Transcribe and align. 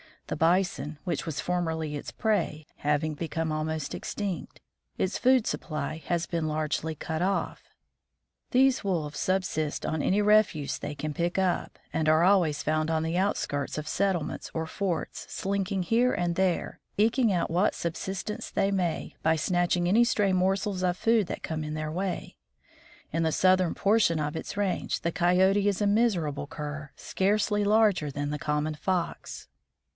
The 0.27 0.35
Bison, 0.37 0.97
which 1.03 1.25
was 1.27 1.41
formerly 1.41 1.95
its 1.95 2.11
prey, 2.11 2.65
having 2.77 3.13
become 3.13 3.51
almost 3.51 3.93
extinct, 3.93 4.61
its 4.97 5.17
food 5.17 5.45
supply 5.45 6.01
has 6.05 6.25
been 6.25 6.47
largely 6.47 6.95
cut 6.95 7.21
off. 7.21 7.63
These 8.51 8.83
Wolves 8.83 9.19
subsist 9.19 9.85
on 9.85 10.01
any 10.01 10.21
refuse 10.21 10.79
they 10.79 10.95
can 10.95 11.13
pick 11.13 11.37
up, 11.37 11.77
and 11.91 12.07
are 12.07 12.23
always 12.23 12.63
found 12.63 12.89
on 12.89 13.03
the 13.03 13.17
outskirts 13.17 13.77
of 13.77 13.89
settlements 13.89 14.49
or 14.53 14.65
forts, 14.65 15.25
slinking 15.29 15.83
here 15.83 16.13
and 16.13 16.35
there, 16.35 16.79
eking 16.97 17.31
out 17.33 17.51
what 17.51 17.75
subsistence 17.75 18.49
they 18.49 18.71
may 18.71 19.15
by 19.21 19.35
snatching 19.35 19.87
any 19.87 20.05
stray 20.05 20.31
morsels 20.31 20.81
of 20.81 20.95
food 20.97 21.27
that 21.27 21.43
come 21.43 21.63
in 21.63 21.73
their 21.73 21.91
way. 21.91 22.37
In 23.11 23.23
the 23.23 23.33
southern 23.33 23.75
portion 23.75 24.19
of 24.19 24.37
its 24.37 24.55
range, 24.57 25.01
the 25.01 25.11
Coyote 25.11 25.67
is 25.67 25.81
a 25.81 25.85
miserable 25.87 26.47
cur, 26.47 26.89
scarcely 26.95 27.63
larger 27.65 28.09
than 28.09 28.29
the 28.29 28.39
common 28.39 28.75
Fox. 28.75 29.49